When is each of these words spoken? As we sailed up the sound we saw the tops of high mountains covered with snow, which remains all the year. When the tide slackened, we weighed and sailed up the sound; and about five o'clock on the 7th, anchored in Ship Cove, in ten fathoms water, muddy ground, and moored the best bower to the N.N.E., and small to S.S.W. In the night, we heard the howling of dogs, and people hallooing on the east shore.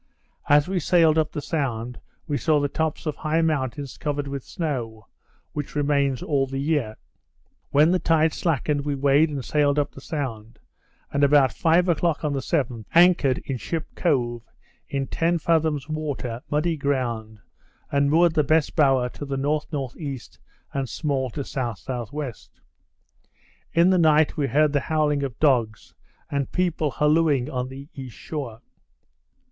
As 0.49 0.67
we 0.67 0.79
sailed 0.79 1.19
up 1.19 1.31
the 1.31 1.43
sound 1.43 1.99
we 2.27 2.35
saw 2.35 2.59
the 2.59 2.67
tops 2.67 3.05
of 3.05 3.17
high 3.17 3.43
mountains 3.43 3.99
covered 3.99 4.27
with 4.27 4.41
snow, 4.43 5.05
which 5.53 5.75
remains 5.75 6.23
all 6.23 6.47
the 6.47 6.57
year. 6.57 6.95
When 7.69 7.91
the 7.91 7.99
tide 7.99 8.33
slackened, 8.33 8.83
we 8.83 8.95
weighed 8.95 9.29
and 9.29 9.45
sailed 9.45 9.77
up 9.77 9.91
the 9.91 10.01
sound; 10.01 10.57
and 11.13 11.23
about 11.23 11.53
five 11.53 11.87
o'clock 11.87 12.25
on 12.25 12.33
the 12.33 12.39
7th, 12.39 12.85
anchored 12.95 13.43
in 13.45 13.57
Ship 13.57 13.85
Cove, 13.93 14.41
in 14.89 15.05
ten 15.05 15.37
fathoms 15.37 15.87
water, 15.87 16.41
muddy 16.49 16.77
ground, 16.77 17.39
and 17.91 18.09
moored 18.09 18.33
the 18.33 18.43
best 18.43 18.75
bower 18.75 19.07
to 19.09 19.23
the 19.23 19.37
N.N.E., 19.37 20.19
and 20.73 20.89
small 20.89 21.29
to 21.29 21.41
S.S.W. 21.41 22.31
In 23.73 23.91
the 23.91 23.99
night, 23.99 24.35
we 24.35 24.47
heard 24.47 24.73
the 24.73 24.79
howling 24.79 25.21
of 25.21 25.39
dogs, 25.39 25.93
and 26.31 26.51
people 26.51 26.89
hallooing 26.89 27.51
on 27.51 27.67
the 27.67 27.87
east 27.93 28.15
shore. 28.17 28.61